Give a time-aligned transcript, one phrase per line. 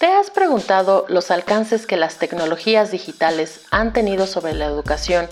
[0.00, 5.28] ¿Te has preguntado los alcances que las tecnologías digitales han tenido sobre la educación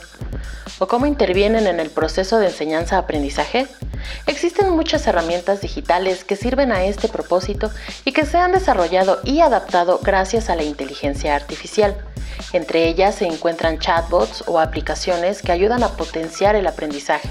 [0.79, 3.67] o cómo intervienen en el proceso de enseñanza-aprendizaje?
[4.27, 7.71] Existen muchas herramientas digitales que sirven a este propósito
[8.05, 11.97] y que se han desarrollado y adaptado gracias a la inteligencia artificial.
[12.53, 17.31] Entre ellas se encuentran chatbots o aplicaciones que ayudan a potenciar el aprendizaje.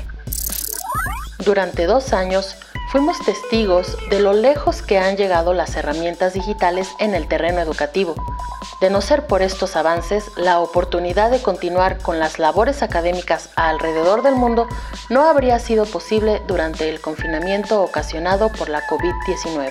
[1.46, 2.56] Durante dos años,
[2.98, 8.16] fuimos testigos de lo lejos que han llegado las herramientas digitales en el terreno educativo.
[8.82, 14.24] De no ser por estos avances, la oportunidad de continuar con las labores académicas alrededor
[14.24, 14.68] del mundo
[15.12, 19.70] no habría sido posible durante el confinamiento ocasionado por la COVID-19.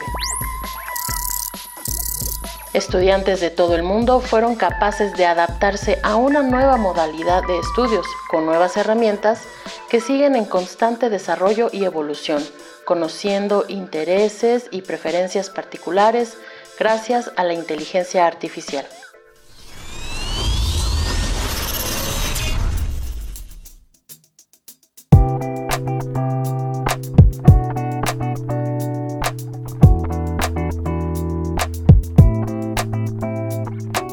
[2.74, 8.07] Estudiantes de todo el mundo fueron capaces de adaptarse a una nueva modalidad de estudios
[8.30, 9.41] con nuevas herramientas
[9.88, 12.45] que siguen en constante desarrollo y evolución,
[12.86, 16.38] conociendo intereses y preferencias particulares
[16.79, 18.87] gracias a la inteligencia artificial.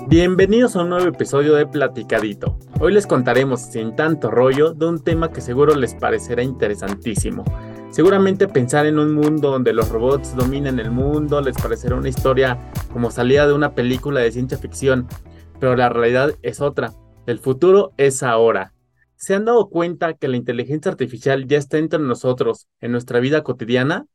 [0.07, 2.57] Bienvenidos a un nuevo episodio de Platicadito.
[2.79, 7.43] Hoy les contaremos sin tanto rollo de un tema que seguro les parecerá interesantísimo.
[7.93, 12.57] Seguramente pensar en un mundo donde los robots dominen el mundo les parecerá una historia
[12.91, 15.07] como salida de una película de ciencia ficción,
[15.59, 16.91] pero la realidad es otra.
[17.27, 18.73] El futuro es ahora.
[19.15, 23.43] ¿Se han dado cuenta que la inteligencia artificial ya está entre nosotros en nuestra vida
[23.43, 24.07] cotidiana?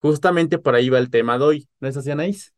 [0.00, 2.54] Justamente por ahí va el tema de hoy, ¿no es así, Anaís?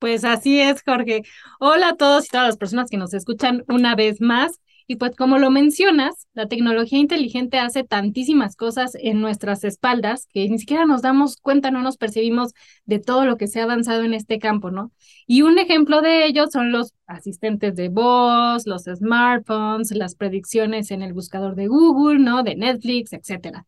[0.00, 1.22] Pues así es, Jorge.
[1.60, 4.60] Hola a todos y todas las personas que nos escuchan una vez más.
[4.90, 10.48] Y pues como lo mencionas, la tecnología inteligente hace tantísimas cosas en nuestras espaldas que
[10.48, 12.54] ni siquiera nos damos cuenta, no nos percibimos
[12.86, 14.90] de todo lo que se ha avanzado en este campo, ¿no?
[15.28, 21.02] Y un ejemplo de ello son los asistentes de voz, los smartphones, las predicciones en
[21.02, 22.42] el buscador de Google, ¿no?
[22.42, 23.66] De Netflix, etcétera.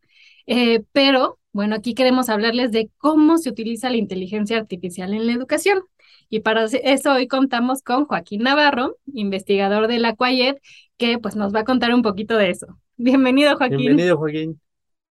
[0.48, 5.34] Eh, pero, bueno, aquí queremos hablarles de cómo se utiliza la inteligencia artificial en la
[5.34, 5.84] educación.
[6.28, 10.56] Y para eso hoy contamos con Joaquín Navarro, investigador de la Quayet,
[11.02, 12.78] que pues nos va a contar un poquito de eso.
[12.96, 13.78] Bienvenido, Joaquín.
[13.78, 14.60] Bienvenido, Joaquín.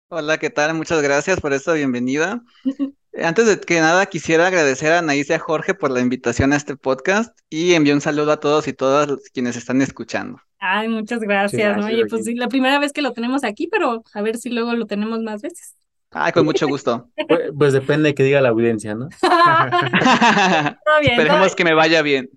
[0.08, 0.74] Hola, ¿qué tal?
[0.74, 2.42] Muchas gracias por esta bienvenida.
[3.22, 6.56] Antes de que nada, quisiera agradecer a Anaís y a Jorge por la invitación a
[6.56, 10.38] este podcast y envío un saludo a todos y todas quienes están escuchando.
[10.58, 11.82] Ay, muchas gracias.
[11.82, 14.74] Oye, pues sí, la primera vez que lo tenemos aquí, pero a ver si luego
[14.74, 15.74] lo tenemos más veces.
[16.10, 17.08] Ay, con mucho gusto.
[17.28, 19.08] Pues, pues, depende de que diga la audiencia, ¿no?
[21.02, 22.28] Esperemos que me vaya bien.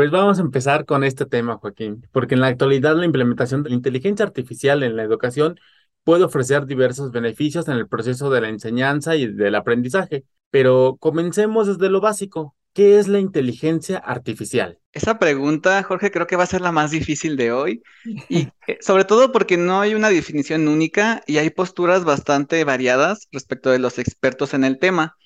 [0.00, 3.68] Pues vamos a empezar con este tema, Joaquín, porque en la actualidad la implementación de
[3.68, 5.60] la inteligencia artificial en la educación
[6.04, 11.66] puede ofrecer diversos beneficios en el proceso de la enseñanza y del aprendizaje, pero comencemos
[11.66, 12.56] desde lo básico.
[12.72, 14.78] ¿Qué es la inteligencia artificial?
[14.94, 17.82] Esa pregunta, Jorge, creo que va a ser la más difícil de hoy,
[18.30, 18.48] y
[18.80, 23.80] sobre todo porque no hay una definición única y hay posturas bastante variadas respecto de
[23.80, 25.18] los expertos en el tema.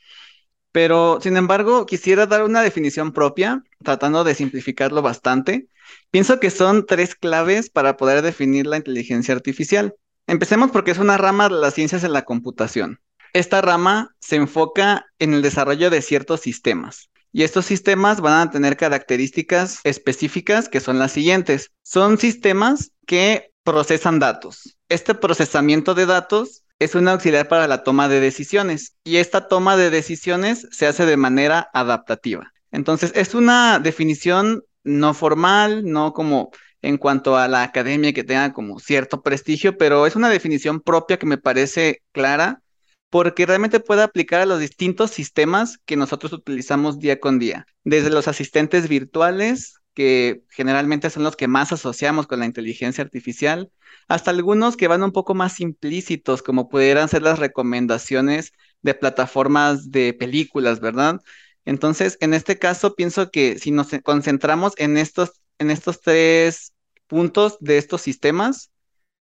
[0.74, 5.68] Pero, sin embargo, quisiera dar una definición propia, tratando de simplificarlo bastante.
[6.10, 9.94] Pienso que son tres claves para poder definir la inteligencia artificial.
[10.26, 12.98] Empecemos porque es una rama de las ciencias en la computación.
[13.32, 17.08] Esta rama se enfoca en el desarrollo de ciertos sistemas.
[17.30, 21.70] Y estos sistemas van a tener características específicas que son las siguientes.
[21.84, 24.76] Son sistemas que procesan datos.
[24.88, 29.76] Este procesamiento de datos es un auxiliar para la toma de decisiones y esta toma
[29.76, 32.52] de decisiones se hace de manera adaptativa.
[32.70, 36.50] Entonces, es una definición no formal, no como
[36.82, 41.18] en cuanto a la academia que tenga como cierto prestigio, pero es una definición propia
[41.18, 42.60] que me parece clara
[43.08, 48.10] porque realmente puede aplicar a los distintos sistemas que nosotros utilizamos día con día, desde
[48.10, 53.70] los asistentes virtuales, que generalmente son los que más asociamos con la inteligencia artificial,
[54.08, 58.52] hasta algunos que van un poco más implícitos, como pudieran ser las recomendaciones
[58.82, 61.20] de plataformas de películas, ¿verdad?
[61.64, 66.74] Entonces, en este caso, pienso que si nos concentramos en estos, en estos tres
[67.06, 68.70] puntos de estos sistemas,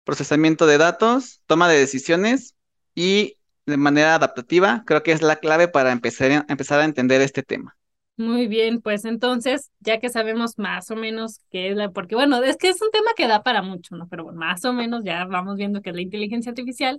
[0.04, 2.54] procesamiento de datos, toma de decisiones
[2.94, 7.42] y de manera adaptativa, creo que es la clave para empezar, empezar a entender este
[7.42, 7.75] tema.
[8.18, 12.42] Muy bien, pues entonces, ya que sabemos más o menos qué es la, porque bueno,
[12.42, 14.08] es que es un tema que da para mucho, ¿no?
[14.08, 16.98] Pero bueno, más o menos ya vamos viendo que es la inteligencia artificial.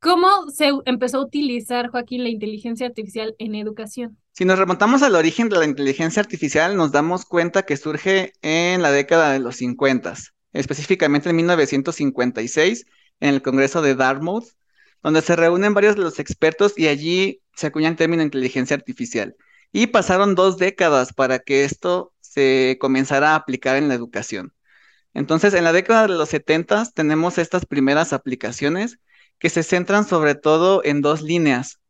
[0.00, 4.18] ¿Cómo se empezó a utilizar, Joaquín, la inteligencia artificial en educación?
[4.32, 8.82] Si nos remontamos al origen de la inteligencia artificial, nos damos cuenta que surge en
[8.82, 10.14] la década de los 50,
[10.52, 12.86] específicamente en 1956,
[13.20, 14.46] en el Congreso de Dartmouth,
[15.02, 19.36] donde se reúnen varios de los expertos y allí se acuña el término inteligencia artificial.
[19.72, 24.52] Y pasaron dos décadas para que esto se comenzara a aplicar en la educación.
[25.14, 28.98] Entonces, en la década de los 70 tenemos estas primeras aplicaciones
[29.38, 31.80] que se centran sobre todo en dos líneas.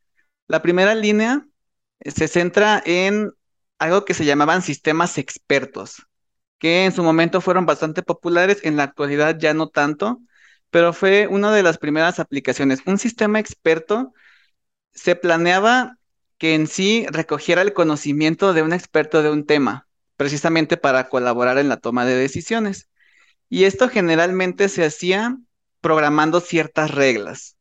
[0.49, 1.47] La primera línea
[2.01, 3.33] eh, se centra en
[3.79, 6.07] algo que se llamaban sistemas expertos,
[6.59, 10.21] que en su momento fueron bastante populares, en la actualidad ya no tanto,
[10.71, 12.81] pero fue una de las primeras aplicaciones.
[12.87, 14.13] Un sistema experto
[14.93, 15.99] se planeaba
[16.41, 21.59] que en sí recogiera el conocimiento de un experto de un tema, precisamente para colaborar
[21.59, 22.89] en la toma de decisiones.
[23.51, 25.37] Y esto generalmente se hacía
[25.83, 27.59] programando ciertas reglas.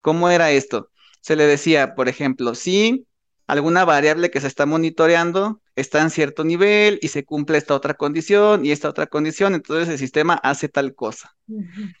[0.00, 0.90] ¿Cómo era esto?
[1.20, 3.04] Se le decía, por ejemplo, si
[3.48, 7.94] alguna variable que se está monitoreando está en cierto nivel y se cumple esta otra
[7.94, 11.34] condición y esta otra condición, entonces el sistema hace tal cosa.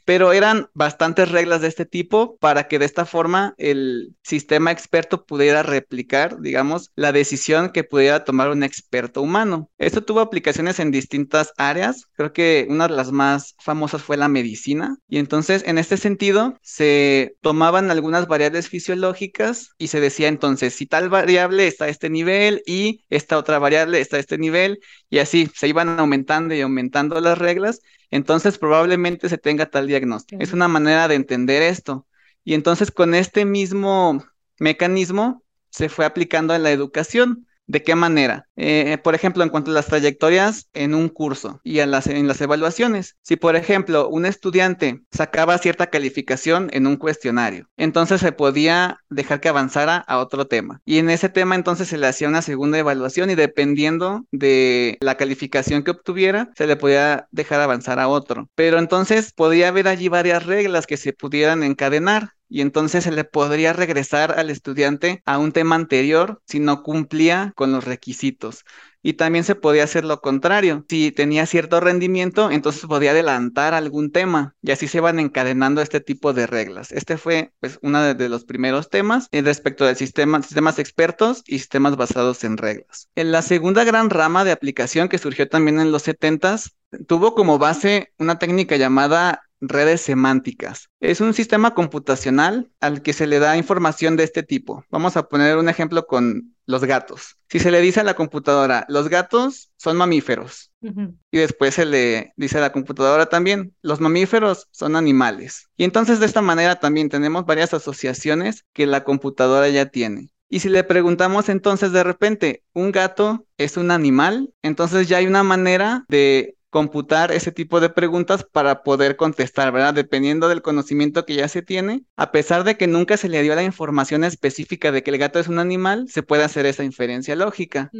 [0.04, 5.24] Pero eran bastantes reglas de este tipo para que de esta forma el sistema experto
[5.24, 9.70] pudiera replicar, digamos, la decisión que pudiera tomar un experto humano.
[9.78, 12.06] Esto tuvo aplicaciones en distintas áreas.
[12.12, 14.98] Creo que una de las más famosas fue la medicina.
[15.08, 20.86] Y entonces, en este sentido, se tomaban algunas variables fisiológicas y se decía entonces, si
[20.86, 25.18] tal variable está a este nivel y esta otra variable está a este nivel, y
[25.18, 27.80] así se iban aumentando y aumentando las reglas
[28.10, 30.42] entonces probablemente se tenga tal diagnóstico.
[30.42, 32.06] Es una manera de entender esto.
[32.44, 34.24] Y entonces con este mismo
[34.58, 37.46] mecanismo se fue aplicando en la educación.
[37.70, 38.48] ¿De qué manera?
[38.56, 43.16] Eh, por ejemplo, en cuanto a las trayectorias en un curso y en las evaluaciones.
[43.22, 49.40] Si, por ejemplo, un estudiante sacaba cierta calificación en un cuestionario, entonces se podía dejar
[49.40, 50.82] que avanzara a otro tema.
[50.84, 55.16] Y en ese tema entonces se le hacía una segunda evaluación y dependiendo de la
[55.16, 58.48] calificación que obtuviera, se le podía dejar avanzar a otro.
[58.56, 63.24] Pero entonces podía haber allí varias reglas que se pudieran encadenar y entonces se le
[63.24, 68.64] podría regresar al estudiante a un tema anterior si no cumplía con los requisitos.
[69.02, 70.84] Y también se podía hacer lo contrario.
[70.88, 76.00] Si tenía cierto rendimiento, entonces podía adelantar algún tema y así se van encadenando este
[76.00, 76.92] tipo de reglas.
[76.92, 81.60] Este fue pues uno de, los primeros temas en respecto del sistema, sistemas expertos y
[81.60, 83.08] sistemas basados en reglas.
[83.14, 86.72] En la segunda gran rama de aplicación que surgió también en los 70s,
[87.06, 90.90] tuvo como base una técnica llamada redes semánticas.
[91.00, 94.84] Es un sistema computacional al que se le da información de este tipo.
[94.90, 97.36] Vamos a poner un ejemplo con los gatos.
[97.48, 102.32] Si se le dice a la computadora, los gatos son mamíferos, y después se le
[102.36, 105.68] dice a la computadora también, los mamíferos son animales.
[105.76, 110.30] Y entonces de esta manera también tenemos varias asociaciones que la computadora ya tiene.
[110.48, 114.52] Y si le preguntamos entonces de repente, ¿un gato es un animal?
[114.62, 119.92] Entonces ya hay una manera de computar ese tipo de preguntas para poder contestar, ¿verdad?
[119.92, 123.54] Dependiendo del conocimiento que ya se tiene, a pesar de que nunca se le dio
[123.54, 127.34] la información específica de que el gato es un animal, se puede hacer esa inferencia
[127.36, 127.90] lógica.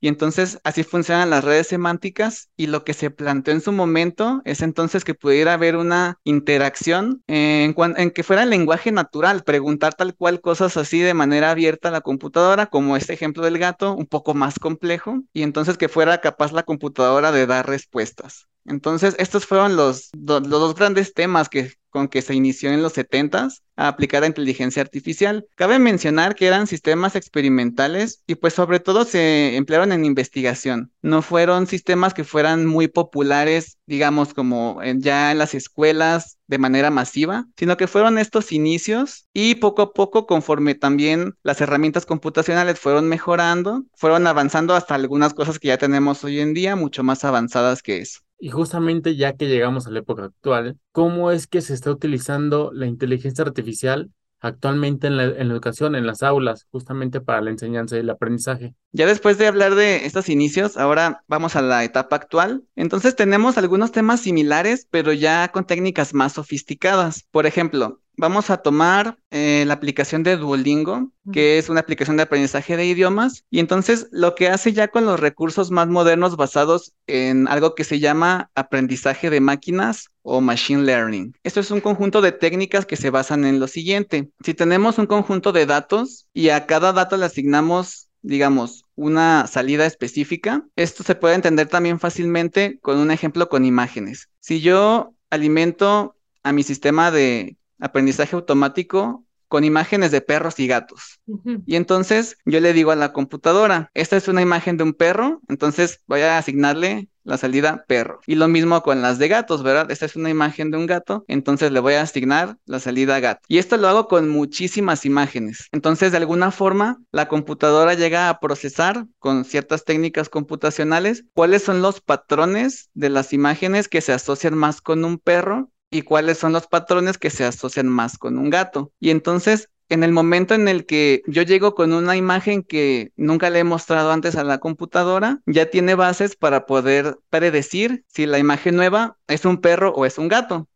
[0.00, 4.42] Y entonces así funcionan las redes semánticas y lo que se planteó en su momento
[4.44, 9.94] es entonces que pudiera haber una interacción en, en que fuera el lenguaje natural, preguntar
[9.94, 13.94] tal cual cosas así de manera abierta a la computadora, como este ejemplo del gato,
[13.94, 18.19] un poco más complejo, y entonces que fuera capaz la computadora de dar respuesta
[18.66, 22.94] entonces, estos fueron los, los dos grandes temas que, con que se inició en los
[22.96, 25.46] 70s a aplicar a inteligencia artificial.
[25.56, 30.92] Cabe mencionar que eran sistemas experimentales y pues sobre todo se emplearon en investigación.
[31.02, 36.90] No fueron sistemas que fueran muy populares, digamos, como ya en las escuelas de manera
[36.90, 42.78] masiva, sino que fueron estos inicios y poco a poco, conforme también las herramientas computacionales
[42.78, 47.24] fueron mejorando, fueron avanzando hasta algunas cosas que ya tenemos hoy en día, mucho más
[47.24, 48.20] avanzadas que eso.
[48.40, 52.72] Y justamente ya que llegamos a la época actual, ¿cómo es que se está utilizando
[52.72, 58.00] la inteligencia artificial actualmente en la, educación, en las aulas, justamente para la enseñanza y
[58.00, 58.74] el aprendizaje.
[58.92, 62.64] Ya después de hablar de estos inicios, ahora vamos a la etapa actual.
[62.74, 67.26] Entonces tenemos algunos temas similares, pero ya con técnicas más sofisticadas.
[67.30, 72.24] Por ejemplo, vamos a tomar eh, la aplicación de Duolingo, que es una aplicación de
[72.24, 76.92] aprendizaje de idiomas, y entonces lo que hace ya con los recursos más modernos basados
[77.06, 81.34] en algo que se llama aprendizaje de máquinas o machine learning.
[81.42, 84.30] Esto es un conjunto de técnicas que se basan en lo siguiente.
[84.44, 89.86] Si tenemos un conjunto de datos y a cada dato le asignamos digamos, una salida
[89.86, 90.62] específica.
[90.76, 94.28] Esto se puede entender también fácilmente con un ejemplo con imágenes.
[94.40, 101.20] Si yo alimento a mi sistema de aprendizaje automático con imágenes de perros y gatos.
[101.66, 105.40] Y entonces yo le digo a la computadora, esta es una imagen de un perro,
[105.48, 108.20] entonces voy a asignarle la salida perro.
[108.28, 109.90] Y lo mismo con las de gatos, ¿verdad?
[109.90, 113.40] Esta es una imagen de un gato, entonces le voy a asignar la salida gato.
[113.48, 115.66] Y esto lo hago con muchísimas imágenes.
[115.72, 121.82] Entonces, de alguna forma, la computadora llega a procesar con ciertas técnicas computacionales cuáles son
[121.82, 126.52] los patrones de las imágenes que se asocian más con un perro y cuáles son
[126.52, 128.92] los patrones que se asocian más con un gato.
[129.00, 133.50] Y entonces en el momento en el que yo llego con una imagen que nunca
[133.50, 138.38] le he mostrado antes a la computadora, ya tiene bases para poder predecir si la
[138.38, 140.68] imagen nueva es un perro o es un gato,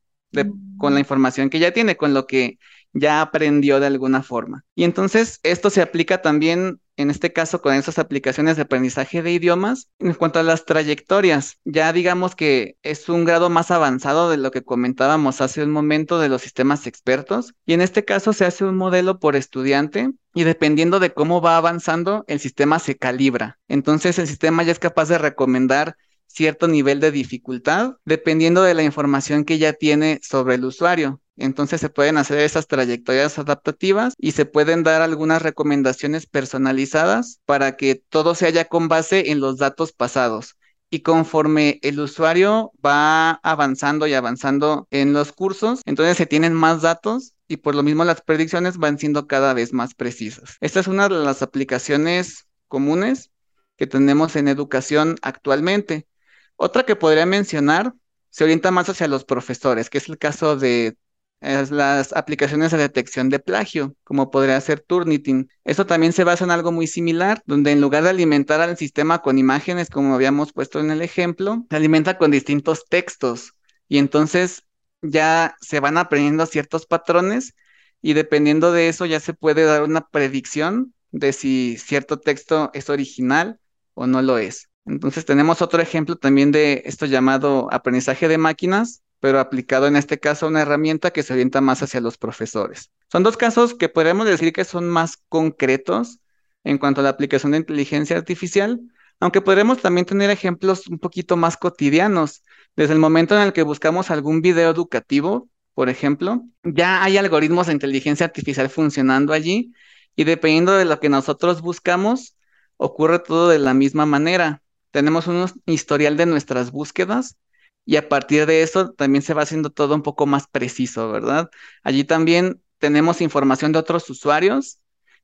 [0.78, 1.02] con la mm.
[1.02, 2.58] información que ya tiene, con lo que
[2.92, 4.64] ya aprendió de alguna forma.
[4.74, 9.32] Y entonces esto se aplica también en este caso con esas aplicaciones de aprendizaje de
[9.32, 9.88] idiomas.
[9.98, 14.50] En cuanto a las trayectorias, ya digamos que es un grado más avanzado de lo
[14.50, 17.54] que comentábamos hace un momento de los sistemas expertos.
[17.66, 21.56] Y en este caso se hace un modelo por estudiante y dependiendo de cómo va
[21.56, 23.58] avanzando, el sistema se calibra.
[23.68, 28.82] Entonces el sistema ya es capaz de recomendar cierto nivel de dificultad dependiendo de la
[28.82, 31.20] información que ya tiene sobre el usuario.
[31.36, 37.76] Entonces se pueden hacer esas trayectorias adaptativas y se pueden dar algunas recomendaciones personalizadas para
[37.76, 40.56] que todo se haya con base en los datos pasados.
[40.90, 46.82] Y conforme el usuario va avanzando y avanzando en los cursos, entonces se tienen más
[46.82, 50.56] datos y por lo mismo las predicciones van siendo cada vez más precisas.
[50.60, 53.32] Esta es una de las aplicaciones comunes
[53.76, 56.06] que tenemos en educación actualmente.
[56.56, 57.94] Otra que podría mencionar
[58.30, 60.96] se orienta más hacia los profesores, que es el caso de
[61.40, 65.48] las aplicaciones de detección de plagio, como podría ser Turnitin.
[65.64, 69.20] Eso también se basa en algo muy similar, donde en lugar de alimentar al sistema
[69.20, 73.52] con imágenes, como habíamos puesto en el ejemplo, se alimenta con distintos textos.
[73.88, 74.64] Y entonces
[75.02, 77.54] ya se van aprendiendo ciertos patrones
[78.00, 82.88] y dependiendo de eso ya se puede dar una predicción de si cierto texto es
[82.88, 83.60] original
[83.94, 84.68] o no lo es.
[84.86, 90.20] Entonces tenemos otro ejemplo también de esto llamado aprendizaje de máquinas, pero aplicado en este
[90.20, 92.90] caso a una herramienta que se orienta más hacia los profesores.
[93.10, 96.18] Son dos casos que podemos decir que son más concretos
[96.64, 98.80] en cuanto a la aplicación de inteligencia artificial,
[99.20, 102.42] aunque podremos también tener ejemplos un poquito más cotidianos.
[102.76, 107.68] Desde el momento en el que buscamos algún video educativo, por ejemplo, ya hay algoritmos
[107.68, 109.72] de inteligencia artificial funcionando allí
[110.16, 112.36] y dependiendo de lo que nosotros buscamos,
[112.76, 114.63] ocurre todo de la misma manera.
[114.94, 117.36] Tenemos un historial de nuestras búsquedas
[117.84, 121.50] y a partir de eso también se va haciendo todo un poco más preciso, ¿verdad?
[121.82, 124.78] Allí también tenemos información de otros usuarios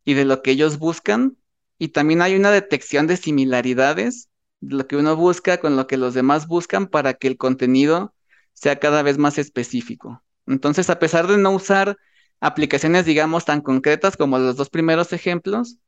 [0.05, 1.37] y de lo que ellos buscan
[1.79, 5.99] y también hay una detección de similaridades de lo que uno busca con lo que
[5.99, 8.13] los demás buscan para que el contenido
[8.55, 10.25] sea cada vez más específico.
[10.49, 11.97] Entonces, a pesar de no usar
[12.41, 15.79] aplicaciones, digamos, tan concretas como los dos primeros ejemplos,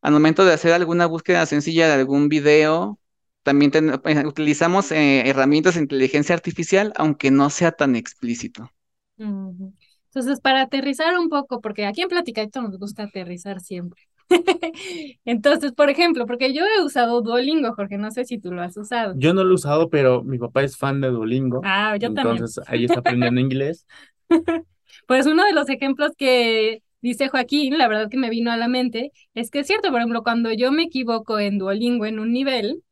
[0.00, 2.98] al momento de hacer alguna búsqueda sencilla de algún video
[3.42, 8.70] también eh, utilizamos eh, herramientas de inteligencia artificial, aunque no sea tan explícito.
[9.16, 14.02] Entonces, para aterrizar un poco, porque aquí en Platicadito nos gusta aterrizar siempre.
[15.24, 18.76] Entonces, por ejemplo, porque yo he usado Duolingo, Jorge, no sé si tú lo has
[18.76, 19.14] usado.
[19.16, 21.60] Yo no lo he usado, pero mi papá es fan de Duolingo.
[21.64, 22.36] Ah, yo también.
[22.36, 23.86] Entonces, ahí está aprendiendo inglés.
[25.06, 28.68] Pues uno de los ejemplos que dice Joaquín, la verdad que me vino a la
[28.68, 32.32] mente, es que es cierto, por ejemplo, cuando yo me equivoco en Duolingo en un
[32.32, 32.82] nivel,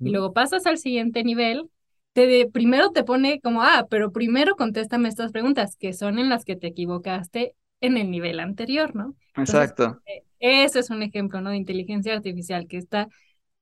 [0.00, 1.70] y luego pasas al siguiente nivel,
[2.12, 6.44] te primero te pone como, ah, pero primero contéstame estas preguntas, que son en las
[6.44, 9.14] que te equivocaste en el nivel anterior, ¿no?
[9.36, 10.00] Exacto.
[10.06, 11.50] Eh, eso es un ejemplo, ¿no?
[11.50, 13.08] De inteligencia artificial que está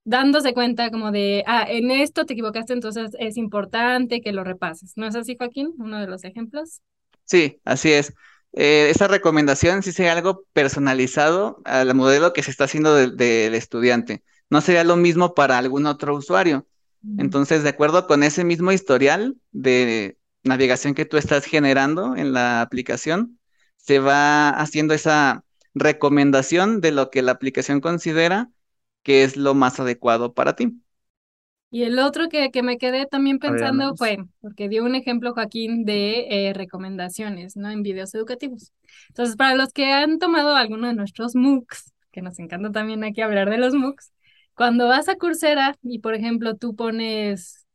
[0.05, 4.93] dándose cuenta como de, ah, en esto te equivocaste, entonces es importante que lo repases.
[4.97, 5.75] ¿No es así, Joaquín?
[5.79, 6.81] Uno de los ejemplos.
[7.25, 8.15] Sí, así es.
[8.53, 14.23] Eh, esa recomendación sí sea algo personalizado al modelo que se está haciendo del estudiante
[14.51, 16.67] no sería lo mismo para algún otro usuario.
[17.17, 22.61] Entonces, de acuerdo con ese mismo historial de navegación que tú estás generando en la
[22.61, 23.39] aplicación,
[23.77, 28.51] se va haciendo esa recomendación de lo que la aplicación considera
[29.03, 30.81] que es lo más adecuado para ti.
[31.71, 35.85] Y el otro que, que me quedé también pensando fue, porque dio un ejemplo Joaquín
[35.85, 37.71] de eh, recomendaciones, ¿no?
[37.71, 38.73] En videos educativos.
[39.09, 43.21] Entonces, para los que han tomado alguno de nuestros MOOCs, que nos encanta también aquí
[43.21, 44.11] hablar de los MOOCs,
[44.57, 47.67] cuando vas a Coursera y, por ejemplo, tú pones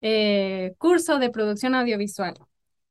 [0.00, 2.34] eh, curso de producción audiovisual,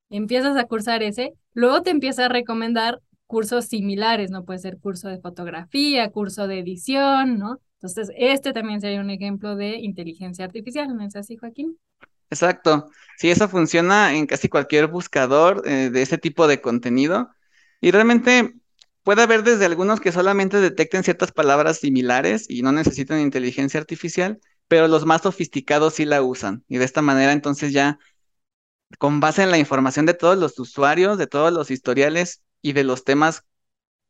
[0.10, 4.45] empiezas a cursar ese, luego te empieza a recomendar cursos similares, ¿no?
[4.45, 7.60] Puede ser curso de fotografía, curso de edición, ¿no?
[7.75, 11.77] Entonces, este también sería un ejemplo de inteligencia artificial, ¿no es así, Joaquín?
[12.29, 12.89] Exacto.
[13.17, 17.29] Sí, eso funciona en casi cualquier buscador eh, de ese tipo de contenido.
[17.81, 18.53] Y realmente
[19.03, 24.39] Puede haber desde algunos que solamente detecten ciertas palabras similares y no necesitan inteligencia artificial,
[24.67, 26.63] pero los más sofisticados sí la usan.
[26.67, 27.98] Y de esta manera entonces ya,
[29.00, 32.84] con base en la información de todos los usuarios, de todos los historiales y de
[32.84, 33.43] los temas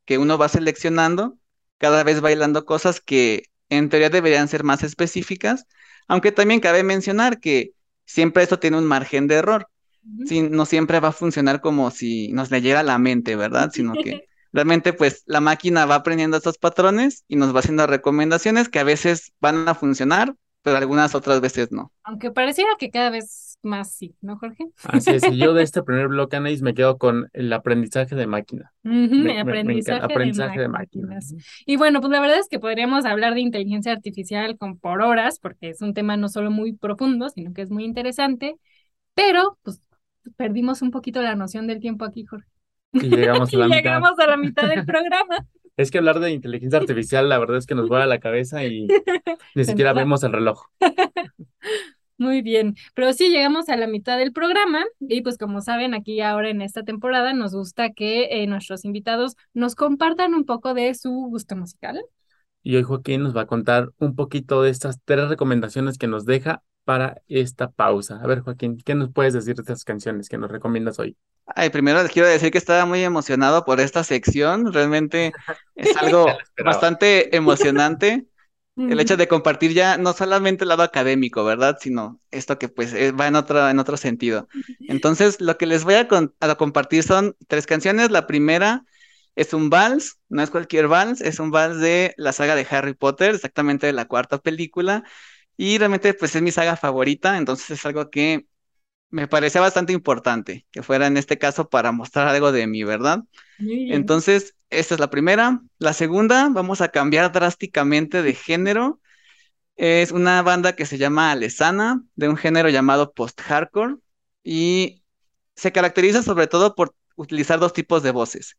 [0.05, 1.37] que uno va seleccionando,
[1.77, 5.65] cada vez bailando cosas que en teoría deberían ser más específicas,
[6.07, 7.73] aunque también cabe mencionar que
[8.05, 9.67] siempre esto tiene un margen de error.
[10.03, 13.71] no siempre va a funcionar como si nos leyera la mente, ¿verdad?
[13.73, 18.69] Sino que realmente pues la máquina va aprendiendo estos patrones y nos va haciendo recomendaciones
[18.69, 21.91] que a veces van a funcionar, pero algunas otras veces no.
[22.03, 24.65] Aunque pareciera que cada vez más sí, ¿no, Jorge?
[24.83, 28.27] Así es, y yo de este primer bloque, Anaís, me quedo con el aprendizaje de
[28.27, 28.71] máquina.
[28.83, 31.33] aprendizaje, de, máquinas.
[31.65, 35.39] Y bueno, pues la verdad es que podríamos hablar de inteligencia artificial con por horas,
[35.39, 38.55] porque es un tema no solo muy profundo, sino que es muy interesante,
[39.13, 39.79] pero pues
[40.35, 42.47] perdimos un poquito la noción del tiempo aquí, Jorge.
[42.93, 45.47] Y llegamos a la, llegamos a la mitad del programa.
[45.77, 48.87] Es que hablar de inteligencia artificial, la verdad es que nos vuela la cabeza y
[49.55, 50.63] ni siquiera vemos el reloj.
[52.17, 56.21] Muy bien, pero sí llegamos a la mitad del programa y pues como saben aquí
[56.21, 60.93] ahora en esta temporada nos gusta que eh, nuestros invitados nos compartan un poco de
[60.93, 61.99] su gusto musical.
[62.61, 66.25] Y hoy Joaquín nos va a contar un poquito de estas tres recomendaciones que nos
[66.25, 68.19] deja para esta pausa.
[68.21, 71.15] A ver Joaquín, ¿qué nos puedes decir de estas canciones que nos recomiendas hoy?
[71.45, 74.71] Ay, primero les quiero decir que estaba muy emocionado por esta sección.
[74.73, 75.31] Realmente
[75.75, 76.27] es algo
[76.63, 78.25] bastante emocionante.
[78.77, 81.77] El hecho de compartir ya no solamente el lado académico, ¿verdad?
[81.81, 84.47] Sino esto que pues eh, va en otro, en otro sentido.
[84.87, 86.07] Entonces, lo que les voy a,
[86.39, 88.11] a compartir son tres canciones.
[88.11, 88.85] La primera
[89.35, 92.93] es un vals, no es cualquier vals, es un vals de la saga de Harry
[92.93, 95.03] Potter, exactamente de la cuarta película.
[95.57, 98.47] Y realmente pues es mi saga favorita, entonces es algo que
[99.09, 103.23] me parecía bastante importante que fuera en este caso para mostrar algo de mí, ¿verdad?
[103.57, 105.61] Entonces, esta es la primera.
[105.77, 109.01] La segunda, vamos a cambiar drásticamente de género.
[109.75, 113.97] Es una banda que se llama Alesana, de un género llamado post-hardcore,
[114.43, 115.03] y
[115.55, 118.57] se caracteriza sobre todo por utilizar dos tipos de voces.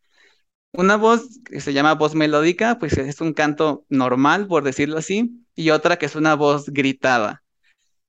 [0.72, 5.44] Una voz que se llama voz melódica, pues es un canto normal, por decirlo así,
[5.54, 7.42] y otra que es una voz gritada.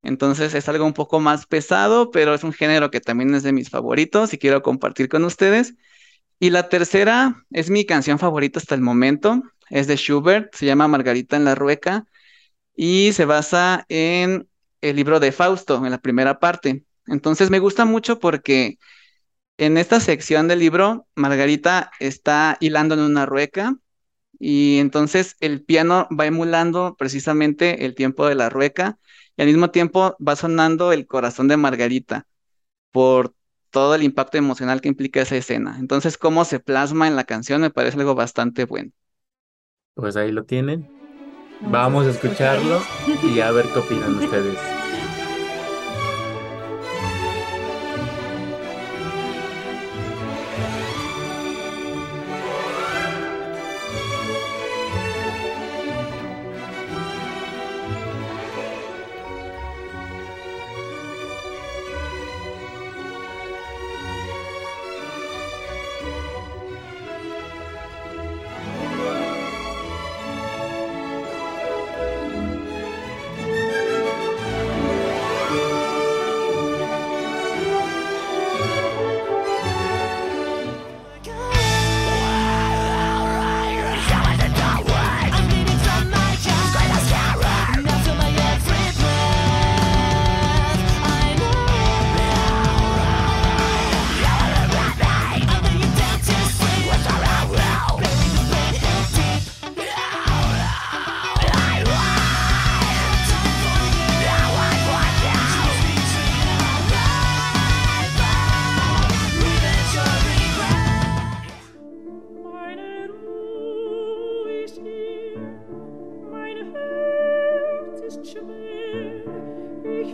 [0.02, 3.54] Entonces es algo un poco más pesado, pero es un género que también es de
[3.54, 5.76] mis favoritos y quiero compartir con ustedes.
[6.40, 10.88] Y la tercera es mi canción favorita hasta el momento, es de Schubert, se llama
[10.88, 12.06] Margarita en la Rueca
[12.76, 14.48] y se basa en
[14.82, 16.84] el libro de Fausto, en la primera parte.
[17.08, 18.78] Entonces me gusta mucho porque
[19.58, 23.76] en esta sección del libro, Margarita está hilando en una rueca
[24.40, 28.98] y entonces el piano va emulando precisamente el tiempo de la rueca
[29.38, 32.28] y al mismo tiempo va sonando el corazón de Margarita
[32.92, 33.34] por
[33.70, 35.78] todo el impacto emocional que implica esa escena.
[35.80, 38.92] Entonces, cómo se plasma en la canción me parece algo bastante bueno.
[39.96, 40.88] Pues ahí lo tienen.
[41.62, 42.82] Vamos a escucharlo
[43.24, 44.83] y a ver qué opinan ustedes.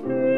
[0.04, 0.29] life.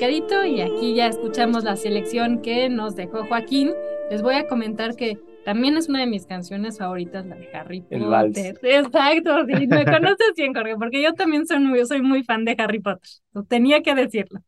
[0.00, 3.72] Platicadito y aquí ya escuchamos la selección que nos dejó Joaquín.
[4.10, 7.82] Les voy a comentar que también es una de mis canciones favoritas, la de Harry
[7.82, 7.98] Potter.
[7.98, 8.38] El vals.
[8.38, 12.56] Exacto, sí, me conoces bien, Jorge, porque yo también soy muy, soy muy fan de
[12.56, 13.10] Harry Potter.
[13.46, 14.40] Tenía que decirlo.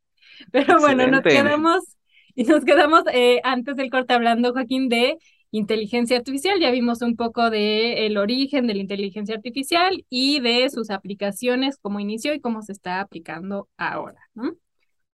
[0.53, 1.29] Pero bueno, nos Excelente.
[1.51, 1.99] quedamos
[2.35, 5.19] y nos quedamos eh, antes del corte hablando, Joaquín, de
[5.51, 6.61] inteligencia artificial.
[6.61, 11.77] Ya vimos un poco de el origen de la inteligencia artificial y de sus aplicaciones,
[11.77, 14.55] cómo inició y cómo se está aplicando ahora, ¿no?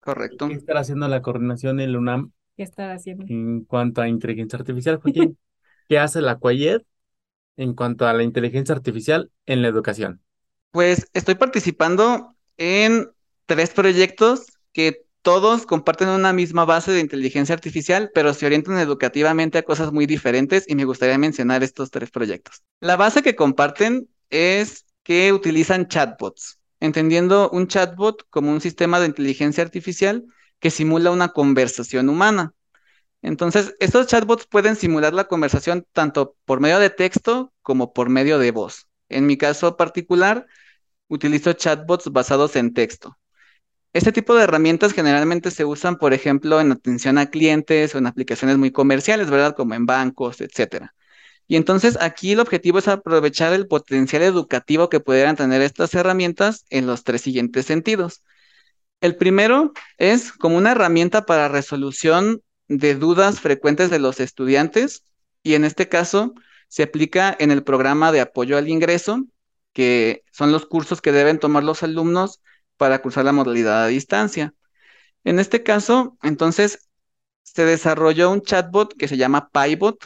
[0.06, 0.48] Correcto.
[0.48, 3.24] ¿Qué estará haciendo la coordinación en la UNAM ¿Qué está haciendo?
[3.26, 5.36] en cuanto a inteligencia artificial, Joaquín?
[5.88, 6.82] ¿Qué hace la CUAYED
[7.56, 10.20] en cuanto a la inteligencia artificial en la educación?
[10.70, 13.10] Pues estoy participando en
[13.46, 19.58] tres proyectos que todos comparten una misma base de inteligencia artificial, pero se orientan educativamente
[19.58, 22.62] a cosas muy diferentes y me gustaría mencionar estos tres proyectos.
[22.80, 29.06] La base que comparten es que utilizan chatbots, entendiendo un chatbot como un sistema de
[29.06, 30.24] inteligencia artificial
[30.60, 32.54] que simula una conversación humana.
[33.22, 38.38] Entonces, estos chatbots pueden simular la conversación tanto por medio de texto como por medio
[38.38, 38.88] de voz.
[39.08, 40.46] En mi caso particular,
[41.08, 43.16] utilizo chatbots basados en texto.
[43.92, 48.06] Este tipo de herramientas generalmente se usan, por ejemplo, en atención a clientes o en
[48.06, 49.56] aplicaciones muy comerciales, ¿verdad?
[49.56, 50.95] Como en bancos, etcétera.
[51.48, 56.64] Y entonces aquí el objetivo es aprovechar el potencial educativo que pudieran tener estas herramientas
[56.70, 58.22] en los tres siguientes sentidos.
[59.00, 65.04] El primero es como una herramienta para resolución de dudas frecuentes de los estudiantes
[65.42, 66.34] y en este caso
[66.68, 69.24] se aplica en el programa de apoyo al ingreso,
[69.72, 72.40] que son los cursos que deben tomar los alumnos
[72.76, 74.54] para cursar la modalidad a distancia.
[75.24, 76.88] En este caso, entonces,
[77.42, 80.04] se desarrolló un chatbot que se llama PyBot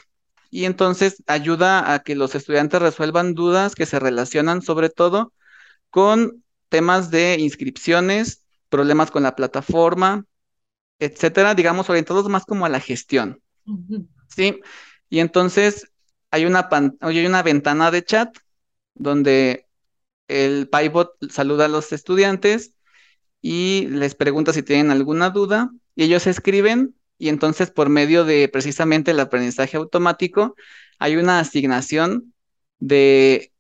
[0.51, 5.33] y entonces ayuda a que los estudiantes resuelvan dudas que se relacionan sobre todo
[5.91, 10.25] con temas de inscripciones, problemas con la plataforma,
[10.99, 13.43] etcétera, digamos, orientados más como a la gestión.
[14.29, 14.61] Sí,
[15.09, 15.87] y entonces
[16.31, 18.37] hay una, pan- hay una ventana de chat
[18.95, 19.67] donde
[20.29, 22.75] el PyBot saluda a los estudiantes
[23.43, 28.49] y les pregunta si tienen alguna duda y ellos escriben y entonces por medio de
[28.49, 30.57] precisamente el aprendizaje automático
[30.99, 32.35] hay una asignación
[32.81, 33.53] de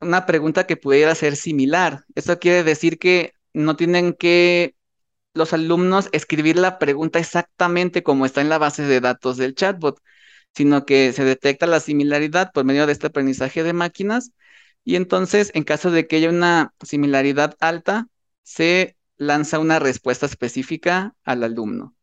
[0.00, 2.04] una pregunta que pudiera ser similar.
[2.14, 4.76] Eso quiere decir que no tienen que
[5.34, 10.00] los alumnos escribir la pregunta exactamente como está en la base de datos del chatbot,
[10.54, 14.32] sino que se detecta la similaridad por medio de este aprendizaje de máquinas
[14.84, 18.08] y entonces en caso de que haya una similaridad alta,
[18.42, 21.94] se lanza una respuesta específica al alumno.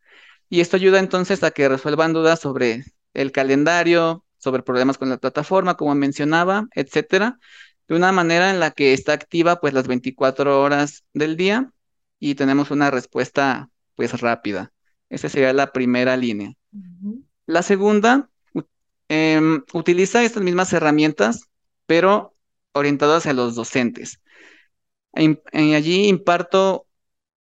[0.52, 2.84] Y esto ayuda entonces a que resuelvan dudas sobre
[3.14, 7.40] el calendario, sobre problemas con la plataforma, como mencionaba, etcétera,
[7.88, 11.72] de una manera en la que está activa pues las 24 horas del día
[12.20, 14.74] y tenemos una respuesta pues rápida.
[15.08, 16.52] Esa sería la primera línea.
[17.46, 18.30] La segunda
[19.08, 21.48] em, utiliza estas mismas herramientas,
[21.86, 22.36] pero
[22.74, 24.20] orientado hacia los docentes.
[25.14, 26.88] Eh, allí imparto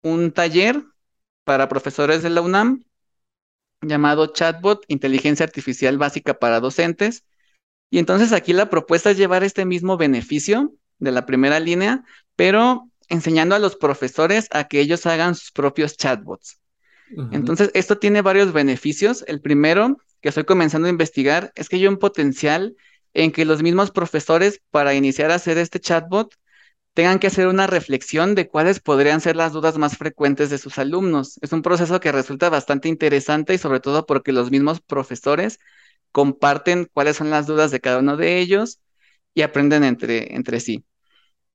[0.03, 0.83] un taller
[1.43, 2.83] para profesores de la UNAM
[3.81, 7.23] llamado Chatbot Inteligencia Artificial Básica para Docentes.
[7.89, 12.03] Y entonces aquí la propuesta es llevar este mismo beneficio de la primera línea,
[12.35, 16.59] pero enseñando a los profesores a que ellos hagan sus propios chatbots.
[17.31, 19.23] Entonces, esto tiene varios beneficios.
[19.27, 22.75] El primero que estoy comenzando a investigar es que hay un potencial
[23.15, 26.35] en que los mismos profesores, para iniciar a hacer este chatbot,
[26.93, 30.77] tengan que hacer una reflexión de cuáles podrían ser las dudas más frecuentes de sus
[30.79, 31.39] alumnos.
[31.41, 35.59] Es un proceso que resulta bastante interesante y sobre todo porque los mismos profesores
[36.11, 38.81] comparten cuáles son las dudas de cada uno de ellos
[39.33, 40.85] y aprenden entre, entre sí.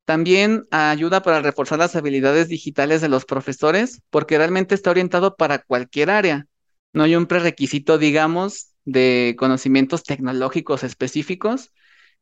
[0.05, 5.61] También ayuda para reforzar las habilidades digitales de los profesores, porque realmente está orientado para
[5.61, 6.47] cualquier área.
[6.93, 11.73] No hay un prerequisito, digamos, de conocimientos tecnológicos específicos.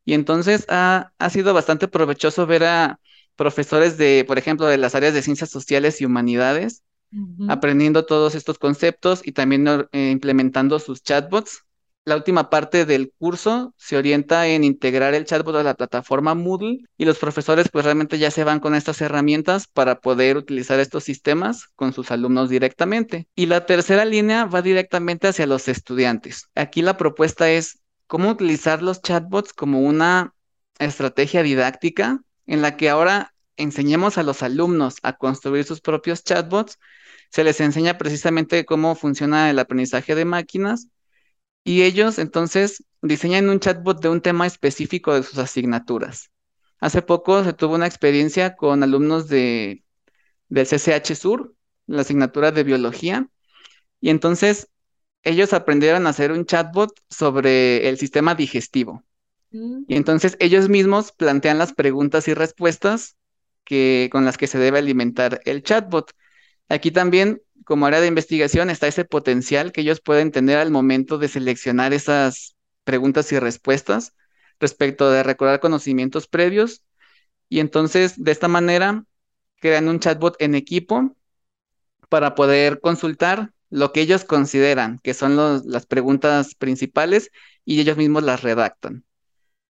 [0.05, 3.01] Y entonces ha, ha sido bastante provechoso ver a
[3.37, 6.83] profesores de, por ejemplo, de las áreas de ciencias sociales y humanidades,
[7.49, 11.65] aprendiendo todos estos conceptos y también eh, implementando sus chatbots.
[12.05, 16.85] La última parte del curso se orienta en integrar el chatbot a la plataforma Moodle
[16.97, 21.05] y los profesores pues realmente ya se van con estas herramientas para poder utilizar estos
[21.05, 23.29] sistemas con sus alumnos directamente.
[23.37, 26.49] Y la tercera línea va directamente hacia los estudiantes.
[26.57, 27.82] Aquí la propuesta es
[28.13, 30.35] cómo utilizar los chatbots como una
[30.79, 36.79] estrategia didáctica en la que ahora enseñemos a los alumnos a construir sus propios chatbots.
[37.31, 40.89] Se les enseña precisamente cómo funciona el aprendizaje de máquinas
[41.65, 46.31] y ellos entonces diseñan un chatbot de un tema específico de sus asignaturas.
[46.81, 49.85] Hace poco se tuvo una experiencia con alumnos de,
[50.51, 51.55] del CCH Sur,
[51.87, 53.27] la asignatura de biología.
[54.03, 54.69] Y entonces
[55.23, 59.05] ellos aprendieron a hacer un chatbot sobre el sistema digestivo.
[59.51, 59.85] Mm.
[59.89, 63.17] Y entonces ellos mismos plantean las preguntas y respuestas
[63.65, 66.13] que, con las que se debe alimentar el chatbot.
[66.69, 71.19] Aquí también, como área de investigación, está ese potencial que ellos pueden tener al momento
[71.19, 74.15] de seleccionar esas preguntas y respuestas
[74.59, 76.83] respecto de recordar conocimientos previos.
[77.49, 79.05] Y entonces, de esta manera,
[79.61, 81.15] crean un chatbot en equipo
[82.09, 87.31] para poder consultar lo que ellos consideran que son las preguntas principales
[87.65, 89.05] y ellos mismos las redactan.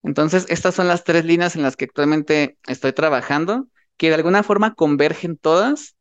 [0.03, 4.43] Entonces, estas son las tres líneas en las que actualmente estoy trabajando, que de alguna
[4.43, 5.95] forma convergen todas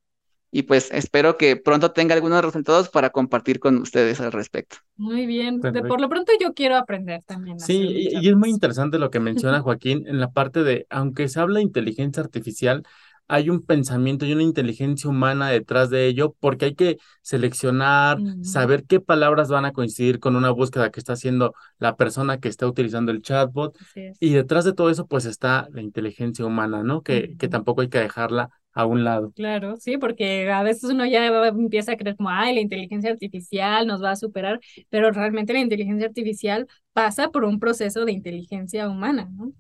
[0.52, 4.78] y pues espero que pronto tenga algunos resultados para compartir con ustedes al respecto.
[4.98, 7.60] Muy bien, por lo pronto yo quiero aprender también.
[7.60, 11.40] Sí, y, es muy interesante lo que menciona Joaquín en la parte de, aunque se
[11.40, 12.84] habla de inteligencia artificial,
[13.32, 18.84] hay un pensamiento y una inteligencia humana detrás de ello, porque hay que seleccionar, saber
[18.84, 22.68] qué palabras van a coincidir con una búsqueda que está haciendo la persona que está
[22.68, 23.78] utilizando el chatbot.
[24.20, 27.04] Y detrás de todo eso, pues está la inteligencia humana, ¿no?
[27.04, 29.32] Que, que tampoco hay que dejarla a un lado.
[29.36, 33.88] Claro, sí, porque a veces uno ya empieza a creer como, ay, la inteligencia artificial
[33.88, 38.90] nos va a superar, pero realmente la inteligencia artificial pasa por un proceso de inteligencia
[38.90, 39.54] humana, ¿no?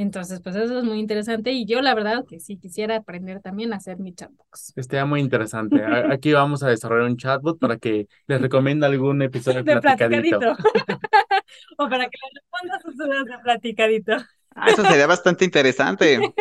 [0.00, 3.74] Entonces, pues eso es muy interesante y yo la verdad que sí quisiera aprender también
[3.74, 4.72] a hacer mi chatbox.
[4.74, 5.76] Estaría muy interesante.
[6.10, 10.38] Aquí vamos a desarrollar un chatbot para que les recomiende algún episodio de, platicadito.
[11.76, 14.16] o para que le responda sus dudas de platicadito.
[14.54, 16.32] Ah, eso sería bastante interesante.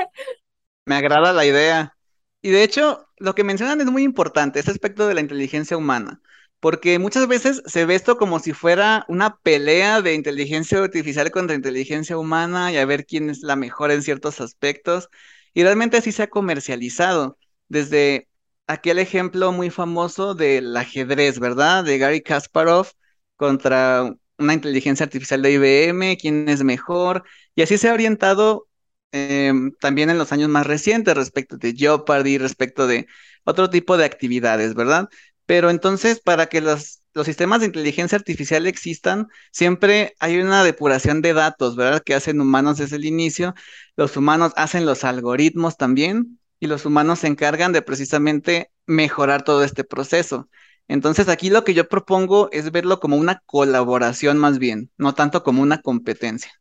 [0.86, 1.98] Me agrada la idea.
[2.42, 6.22] Y de hecho, lo que mencionan es muy importante, ese aspecto de la inteligencia humana
[6.60, 11.56] porque muchas veces se ve esto como si fuera una pelea de inteligencia artificial contra
[11.56, 15.10] inteligencia humana y a ver quién es la mejor en ciertos aspectos,
[15.54, 18.28] y realmente así se ha comercializado, desde
[18.68, 21.84] aquel ejemplo muy famoso del ajedrez, ¿verdad?
[21.84, 22.88] De Gary Kasparov
[23.36, 27.24] contra una inteligencia artificial de IBM, quién es mejor,
[27.56, 28.68] y así se ha orientado
[29.12, 33.08] em, también en los años más recientes respecto de Jeopardy, respecto de
[33.44, 35.10] otro tipo de actividades, ¿verdad?
[35.50, 41.24] Pero entonces, para que los, los sistemas de inteligencia artificial existan, siempre hay una depuración
[41.24, 42.04] de datos, ¿verdad?
[42.06, 43.56] Que hacen humanos desde el inicio.
[43.98, 49.64] Los humanos hacen los algoritmos también y los humanos se encargan de precisamente mejorar todo
[49.64, 50.48] este proceso.
[50.88, 55.42] Entonces, aquí lo que yo propongo es verlo como una colaboración más bien, no tanto
[55.42, 56.52] como una competencia.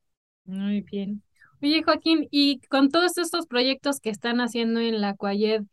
[0.46, 1.22] Muy bien.
[1.60, 5.64] Oye, Joaquín, y con todos estos proyectos que están haciendo en la Cuayed,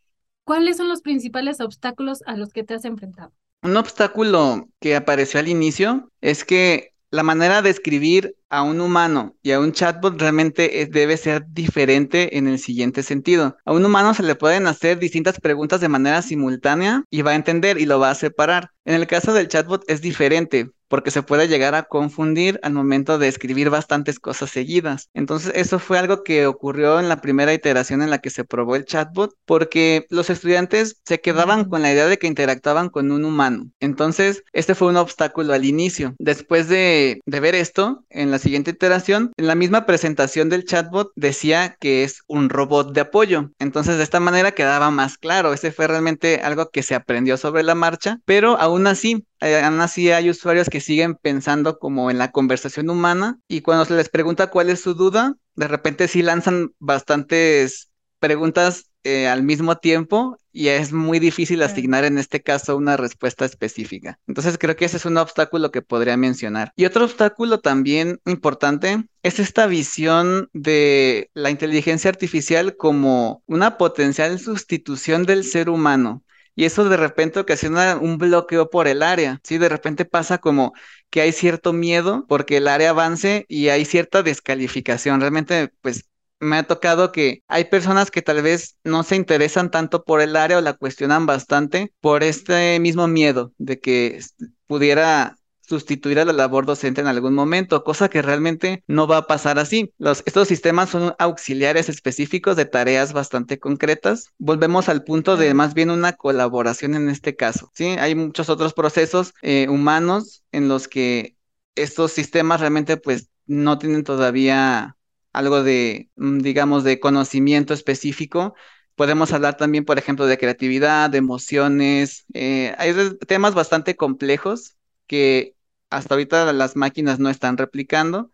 [0.45, 3.34] ¿Cuáles son los principales obstáculos a los que te has enfrentado?
[3.63, 9.36] Un obstáculo que apareció al inicio es que la manera de escribir a un humano
[9.41, 13.58] y a un chatbot realmente debe ser diferente en el siguiente sentido.
[13.65, 17.36] A un humano se le pueden hacer distintas preguntas de manera simultánea y va a
[17.36, 18.69] entender y lo va a separar.
[18.86, 23.17] En el caso del chatbot es diferente porque se puede llegar a confundir al momento
[23.17, 25.09] de escribir bastantes cosas seguidas.
[25.13, 28.75] Entonces, eso fue algo que ocurrió en la primera iteración en la que se probó
[28.75, 33.25] el chatbot, porque los estudiantes se quedaban con la idea de que interactuaban con un
[33.25, 33.69] humano.
[33.79, 36.15] Entonces, este fue un obstáculo al inicio.
[36.19, 41.11] Después de, de ver esto, en la siguiente iteración, en la misma presentación del chatbot
[41.15, 43.51] decía que es un robot de apoyo.
[43.59, 45.53] Entonces, de esta manera quedaba más claro.
[45.53, 49.79] Ese fue realmente algo que se aprendió sobre la marcha, pero aún así, eh, aún
[49.79, 54.10] así hay usuarios que siguen pensando como en la conversación humana y cuando se les
[54.10, 60.39] pregunta cuál es su duda, de repente sí lanzan bastantes preguntas eh, al mismo tiempo
[60.51, 64.17] y es muy difícil asignar en este caso una respuesta específica.
[64.25, 66.71] Entonces creo que ese es un obstáculo que podría mencionar.
[66.75, 74.39] Y otro obstáculo también importante es esta visión de la inteligencia artificial como una potencial
[74.39, 76.23] sustitución del ser humano.
[76.55, 79.57] Y eso de repente ocasiona un bloqueo por el área, ¿sí?
[79.57, 80.73] De repente pasa como
[81.09, 85.19] que hay cierto miedo porque el área avance y hay cierta descalificación.
[85.21, 86.05] Realmente, pues
[86.39, 90.35] me ha tocado que hay personas que tal vez no se interesan tanto por el
[90.35, 94.19] área o la cuestionan bastante por este mismo miedo de que
[94.67, 95.35] pudiera
[95.67, 99.60] sustituir a la labor docente en algún momento, cosa que realmente no va a pasar
[99.60, 99.93] así.
[99.97, 104.32] Los, estos sistemas son auxiliares específicos de tareas bastante concretas.
[104.38, 107.71] Volvemos al punto de más bien una colaboración en este caso.
[107.73, 107.86] ¿sí?
[107.99, 111.36] Hay muchos otros procesos eh, humanos en los que
[111.75, 114.97] estos sistemas realmente pues no tienen todavía
[115.34, 118.56] algo de, mm, digamos, de conocimiento específico.
[118.95, 122.25] Podemos hablar también, por ejemplo, de creatividad, de emociones.
[122.34, 122.93] Eh, hay
[123.28, 125.54] temas bastante complejos que
[125.95, 128.31] hasta ahorita las máquinas no están replicando.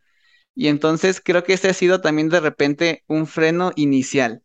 [0.55, 4.43] Y entonces creo que este ha sido también de repente un freno inicial.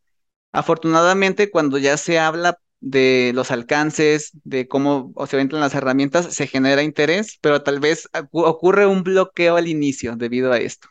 [0.53, 6.47] Afortunadamente, cuando ya se habla de los alcances, de cómo se orientan las herramientas, se
[6.47, 10.89] genera interés, pero tal vez ocurre un bloqueo al inicio debido a esto.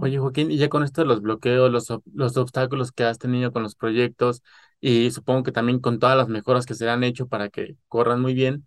[0.00, 3.52] Oye, Joaquín, y ya con esto de los bloqueos, los, los obstáculos que has tenido
[3.52, 4.42] con los proyectos
[4.80, 8.20] y supongo que también con todas las mejoras que se han hecho para que corran
[8.20, 8.66] muy bien,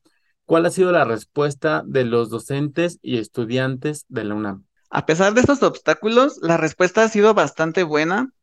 [0.49, 4.65] ¿cuál ha sido la respuesta de los docentes y estudiantes de la UNAM?
[4.89, 8.33] A pesar de estos obstáculos, la respuesta ha sido bastante buena.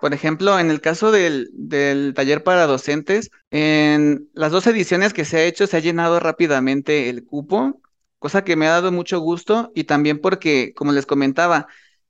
[0.00, 5.24] Por ejemplo, en el caso del, del, taller para docentes, en las dos ediciones que
[5.24, 7.80] se ha hecho se ha llenado rápidamente el cupo,
[8.18, 11.68] cosa que me ha dado mucho gusto y también porque, como les comentaba,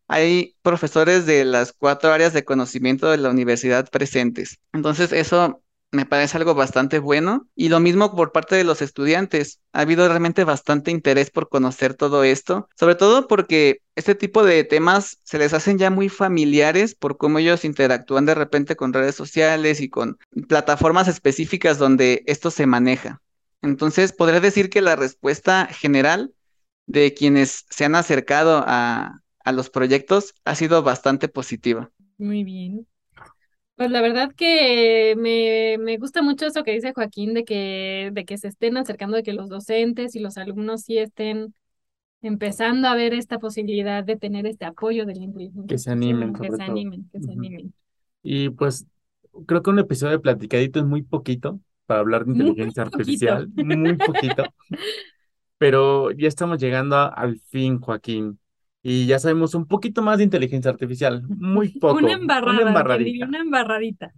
[0.08, 4.60] hay profesores de las cuatro áreas de conocimiento de la universidad presentes.
[4.72, 7.48] Entonces, eso me parece algo bastante bueno.
[7.54, 9.60] Y lo mismo por parte de los estudiantes.
[9.72, 14.64] Ha habido realmente bastante interés por conocer todo esto, sobre todo porque este tipo de
[14.64, 19.14] temas se les hacen ya muy familiares por cómo ellos interactúan de repente con redes
[19.14, 23.20] sociales y con plataformas específicas donde esto se maneja.
[23.60, 26.34] Entonces, podría decir que la respuesta general
[26.86, 31.90] de quienes se han acercado a, a los proyectos ha sido bastante positiva.
[32.18, 32.86] Muy bien.
[33.82, 38.24] Pues la verdad que me, me, gusta mucho eso que dice Joaquín de que, de
[38.24, 41.52] que se estén acercando, de que los docentes y los alumnos sí estén
[42.20, 45.66] empezando a ver esta posibilidad de tener este apoyo de la inteligencia.
[45.66, 46.32] Que se animen.
[46.32, 47.74] Que se animen, que se animen.
[48.22, 48.86] Y pues
[49.46, 53.96] creo que un episodio de Platicadito es muy poquito para hablar de inteligencia artificial, muy
[53.96, 54.44] poquito.
[55.58, 58.38] Pero ya estamos llegando al fin, Joaquín
[58.82, 61.98] y ya sabemos un poquito más de inteligencia artificial, muy poco.
[61.98, 63.26] Una embarrada, una embarradita.
[63.26, 64.12] Una embarradita.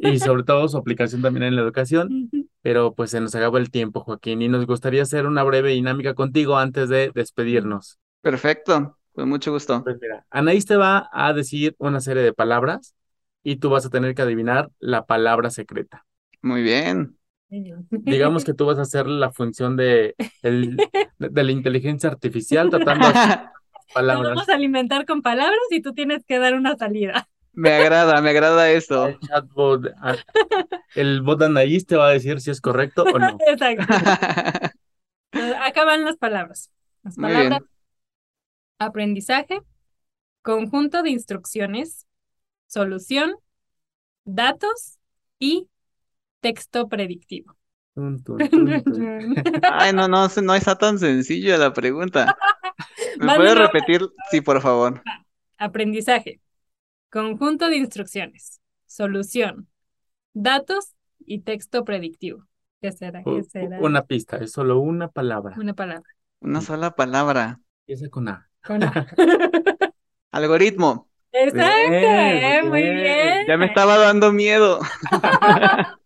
[0.00, 2.30] Y sobre todo su aplicación también en la educación,
[2.62, 6.14] pero pues se nos acabó el tiempo, Joaquín, y nos gustaría hacer una breve dinámica
[6.14, 7.98] contigo antes de despedirnos.
[8.22, 9.84] Perfecto, con mucho gusto.
[9.84, 12.94] Pues mira, Anaís te va a decir una serie de palabras
[13.42, 16.04] y tú vas a tener que adivinar la palabra secreta.
[16.42, 17.16] Muy bien.
[17.48, 20.76] Digamos que tú vas a hacer la función de, el,
[21.18, 23.06] de, la inteligencia artificial tratando
[23.92, 24.30] palabras.
[24.34, 27.28] vamos a alimentar con palabras y tú tienes que dar una salida.
[27.52, 29.06] Me agrada, me agrada eso.
[29.06, 30.16] El chatbot, ah,
[30.94, 33.38] el bot Anaís te va a decir si es correcto o no.
[33.46, 33.94] Exacto.
[35.62, 36.70] Acaban las palabras.
[37.02, 37.62] Las palabras.
[38.78, 39.60] Aprendizaje,
[40.42, 42.06] conjunto de instrucciones,
[42.66, 43.34] solución,
[44.24, 44.98] datos
[45.38, 45.68] y
[46.40, 47.56] texto predictivo.
[49.72, 52.36] Ay, no, no, no está tan sencillo la pregunta.
[53.18, 54.08] ¿Me puedes repetir?
[54.30, 55.02] Sí, por favor.
[55.58, 56.40] Aprendizaje.
[57.10, 58.60] Conjunto de instrucciones.
[58.86, 59.68] Solución.
[60.32, 62.46] Datos y texto predictivo.
[62.80, 63.22] ¿Qué será?
[63.22, 63.78] ¿Qué será?
[63.80, 65.56] Una pista, es solo una palabra.
[65.58, 66.08] Una palabra.
[66.40, 67.60] Una sola palabra.
[67.86, 68.48] Empieza con A.
[68.64, 69.06] Con A.
[70.30, 71.08] Algoritmo.
[71.32, 73.46] Exacto, eh, muy bien.
[73.46, 74.80] Ya me estaba dando miedo.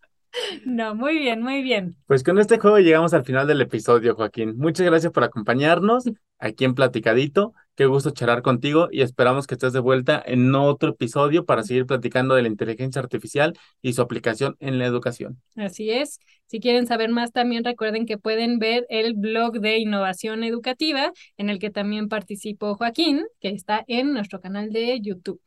[0.65, 1.95] No, muy bien, muy bien.
[2.07, 4.57] Pues con este juego llegamos al final del episodio, Joaquín.
[4.57, 6.05] Muchas gracias por acompañarnos
[6.39, 7.53] aquí en Platicadito.
[7.75, 11.85] Qué gusto charlar contigo y esperamos que estés de vuelta en otro episodio para seguir
[11.85, 15.41] platicando de la inteligencia artificial y su aplicación en la educación.
[15.55, 16.19] Así es.
[16.47, 21.49] Si quieren saber más, también recuerden que pueden ver el blog de innovación educativa en
[21.49, 25.41] el que también participó Joaquín, que está en nuestro canal de YouTube.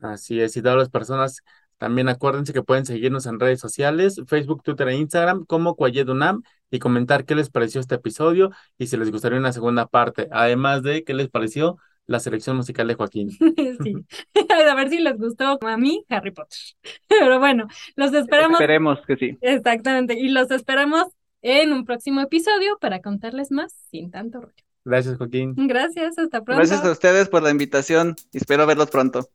[0.00, 1.42] Así es, y todas las personas
[1.78, 6.80] también acuérdense que pueden seguirnos en redes sociales, Facebook, Twitter e Instagram como Cuayedunam y
[6.80, 11.04] comentar qué les pareció este episodio y si les gustaría una segunda parte, además de
[11.04, 13.30] qué les pareció la selección musical de Joaquín.
[13.82, 13.94] Sí,
[14.68, 16.58] a ver si les gustó a mí Harry Potter.
[17.08, 18.60] Pero bueno, los esperamos.
[18.60, 19.38] Esperemos que sí.
[19.40, 21.06] Exactamente, y los esperamos
[21.42, 24.54] en un próximo episodio para contarles más sin tanto rollo.
[24.84, 25.54] Gracias, Joaquín.
[25.56, 26.58] Gracias, hasta pronto.
[26.58, 28.16] Gracias a ustedes por la invitación.
[28.32, 29.28] Espero verlos pronto.